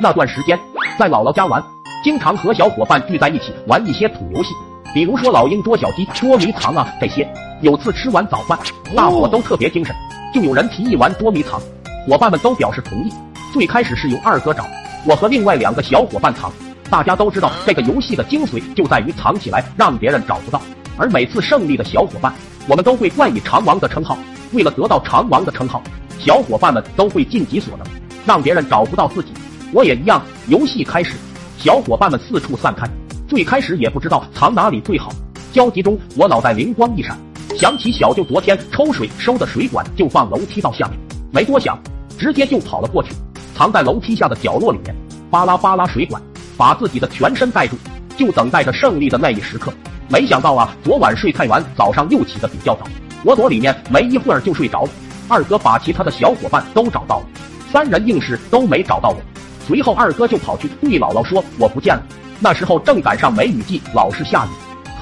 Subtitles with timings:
[0.00, 0.58] 那段时间
[0.98, 1.62] 在姥姥家玩，
[2.02, 4.52] 经常和小伙伴聚在一起玩一些土游戏，
[4.92, 7.28] 比如说老鹰捉小鸡、捉迷藏啊这些。
[7.60, 8.58] 有次吃完早饭，
[8.94, 9.94] 大伙都特别精神，
[10.34, 11.60] 就有人提议玩捉迷藏，
[12.06, 13.12] 伙伴们都表示同意。
[13.52, 14.66] 最开始是由二哥找，
[15.06, 16.52] 我和另外两个小伙伴藏。
[16.90, 20.60] 大家都知道这个游戏的精髓就在于藏起来让别人找不到，
[20.98, 22.34] 而每次胜利的小伙伴，
[22.68, 24.18] 我们都会冠以长王的称号。
[24.52, 25.80] 为了得到长王的称号，
[26.18, 27.86] 小伙伴们都会尽己所能，
[28.26, 29.32] 让别人找不到自己。
[29.74, 30.22] 我也一样。
[30.46, 31.16] 游戏开始，
[31.58, 32.88] 小伙伴们四处散开。
[33.26, 35.10] 最开始也不知道藏哪里最好，
[35.52, 37.18] 焦急中我脑袋灵光一闪，
[37.58, 40.96] 想起小舅昨天抽水收的水管就放楼梯道下面，
[41.32, 41.76] 没多想，
[42.16, 43.12] 直接就跑了过去，
[43.56, 44.94] 藏在楼梯下的角落里面，
[45.28, 46.22] 扒拉扒拉水管。
[46.56, 47.76] 把自己的全身盖住，
[48.16, 49.72] 就等待着胜利的那一时刻。
[50.08, 52.86] 没想到啊，昨晚睡太晚，早上又起得比较早。
[53.24, 54.90] 我躲里面没一会儿就睡着了。
[55.26, 57.26] 二哥把其他的小伙伴都找到了，
[57.72, 59.16] 三人硬是都没找到我。
[59.66, 62.02] 随后二哥就跑去对姥姥说我不见了。
[62.40, 64.48] 那时候正赶上梅雨季，老是下雨，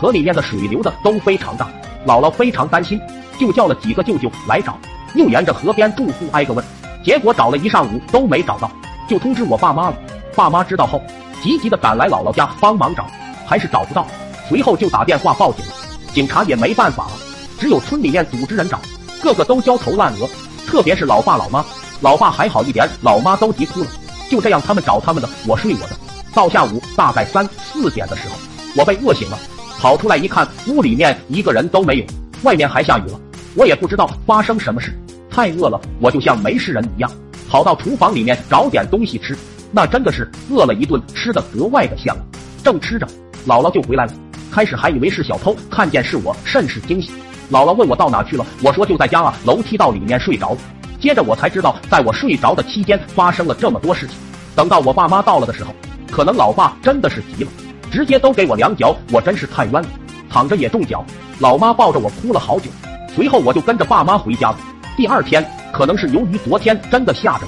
[0.00, 1.68] 河里面的水流的都非常大。
[2.06, 3.00] 姥姥非常担心，
[3.38, 4.78] 就叫了几个舅舅来找，
[5.14, 6.64] 又沿着河边住户挨个问，
[7.04, 8.70] 结果找了一上午都没找到，
[9.08, 9.96] 就通知我爸妈了。
[10.34, 11.02] 爸妈知道后。
[11.42, 13.04] 急急的赶来姥姥家帮忙找，
[13.44, 14.06] 还是找不到，
[14.48, 15.72] 随后就打电话报警了。
[16.12, 17.12] 警察也没办法了，
[17.58, 18.78] 只有村里面组织人找，
[19.20, 20.28] 个个都焦头烂额，
[20.68, 21.64] 特别是老爸老妈。
[22.00, 23.86] 老爸还好一点，老妈都急哭了。
[24.32, 25.90] 就这样，他们找他们的，我睡我的。
[26.32, 28.34] 到下午大概三四点的时候，
[28.74, 29.38] 我被饿醒了，
[29.78, 32.04] 跑出来一看，屋里面一个人都没有，
[32.42, 33.20] 外面还下雨了。
[33.54, 34.90] 我也不知道发生什么事，
[35.28, 37.12] 太饿了，我就像没事人一样，
[37.46, 39.36] 跑到厨房里面找点东西吃。
[39.70, 42.16] 那真的是饿了一顿，吃的格外的香。
[42.64, 43.06] 正吃着，
[43.46, 44.14] 姥姥就回来了。
[44.50, 47.10] 开始还以为是小偷，看见是我，甚是惊喜。
[47.50, 50.58] 姥姥问我到哪去了，我说就在家啊，楼梯道里面睡着了。
[51.02, 54.16] 接着我才知道，在我睡着的期间发生了这么多事情。
[54.54, 55.74] 等到我爸妈到了的时候，
[56.12, 57.50] 可能老爸真的是急了，
[57.90, 59.88] 直接都给我两脚，我真是太冤了，
[60.30, 61.04] 躺着也中脚。
[61.40, 62.70] 老妈抱着我哭了好久。
[63.16, 64.56] 随后我就跟着爸妈回家了。
[64.96, 67.46] 第二天，可能是由于昨天真的下着，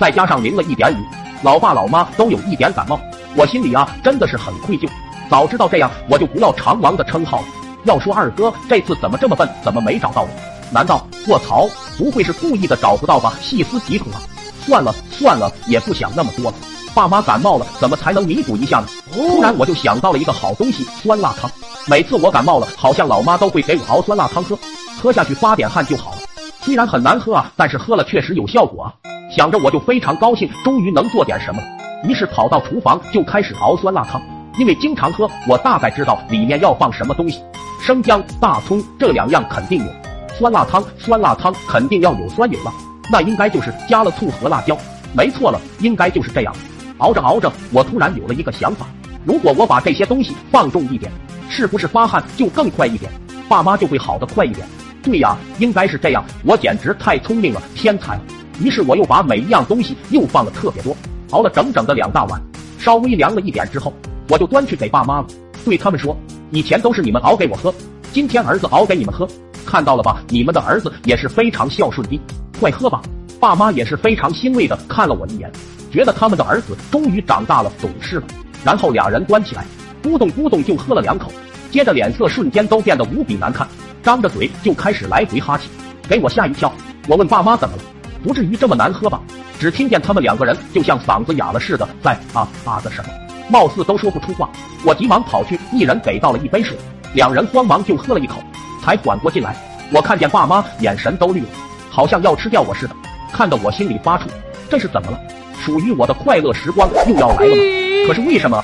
[0.00, 0.96] 再加上淋了一点雨。
[1.44, 2.98] 老爸老妈都有一点感冒，
[3.36, 4.88] 我心里啊真的是很愧疚。
[5.30, 7.46] 早知道这样，我就不要长王的称号了。
[7.84, 10.28] 要说二哥这次怎么这么笨，怎么没找到我？
[10.72, 13.34] 难道卧槽，不会是故意的找不到吧？
[13.40, 14.20] 细思极恐啊！
[14.64, 16.56] 算了算了，也不想那么多了。
[16.94, 18.86] 爸妈感冒了，怎么才能弥补一下呢？
[19.12, 21.50] 突然我就想到了一个好东西——酸辣汤。
[21.86, 24.58] 每次我感冒了，好像老妈都会给我熬酸辣汤喝，
[25.00, 26.18] 喝下去发点汗就好了。
[26.62, 28.92] 虽然很难喝啊，但是喝了确实有效果啊。
[29.34, 31.68] 想着我就非常高兴，终于能做点什么了。
[32.08, 34.20] 于是跑到厨房就开始熬酸辣汤。
[34.58, 37.42] 因为经常喝，我大概知道里面要放什么东西。
[37.80, 39.92] 生姜、大葱这两样肯定有。
[40.38, 42.70] 酸辣汤，酸辣汤肯定要有酸有辣，
[43.10, 44.76] 那应该就是加了醋和辣椒。
[45.14, 46.54] 没错了，应该就是这样。
[46.98, 48.86] 熬着熬着，我突然有了一个想法：
[49.24, 51.10] 如果我把这些东西放重一点，
[51.48, 53.10] 是不是发汗就更快一点？
[53.48, 54.66] 爸妈就会好的快一点。
[55.02, 56.22] 对呀，应该是这样。
[56.44, 58.20] 我简直太聪明了，天才！
[58.60, 60.94] 于是我又把每一样东西又放了特别多，
[61.30, 62.38] 熬了整整的两大碗。
[62.78, 63.92] 稍微凉了一点之后，
[64.28, 65.26] 我就端去给爸妈了，
[65.64, 66.14] 对他们说
[66.50, 67.72] ：“以前都是你们熬给我喝，
[68.12, 69.26] 今天儿子熬给你们喝，
[69.66, 70.22] 看到了吧？
[70.28, 72.20] 你们的儿子也是非常孝顺的，
[72.60, 73.02] 快喝吧。”
[73.38, 75.52] 爸妈也是非常欣慰的看了我一眼，
[75.92, 78.22] 觉得他们的儿子终于长大了，懂事了。
[78.64, 79.64] 然后俩人端起来，
[80.02, 81.30] 咕咚咕咚就喝了两口，
[81.70, 83.68] 接着脸色瞬间都变得无比难看，
[84.02, 85.68] 张着嘴就开始来回哈气，
[86.08, 86.72] 给我吓一跳。
[87.06, 87.82] 我问爸妈怎么了？
[88.24, 89.20] 不至于这么难喝吧？
[89.58, 93.10] 只听见他们两个人就像嗓子哑了似的，在啊啊的什么，
[93.50, 94.48] 貌似都说不出话。
[94.82, 96.76] 我急忙跑去，一人给倒了一杯水，
[97.14, 98.42] 两人慌忙就喝了一口，
[98.86, 99.56] 才缓过劲来。
[99.90, 101.48] 我看见爸妈眼神都绿了，
[101.90, 102.94] 好像要吃掉我似的，
[103.32, 104.28] 看得我心里发怵。
[104.70, 105.20] 这是怎么了？
[105.58, 108.06] 属于我的快乐时光又要来了吗？
[108.06, 108.62] 可是为什么